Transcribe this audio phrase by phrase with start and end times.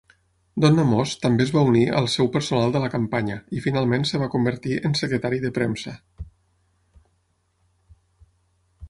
[0.63, 4.15] Donna Moss també es va unir al seu personal de la campanya, i finalment es
[4.23, 5.95] va convertir en secretari de premsa.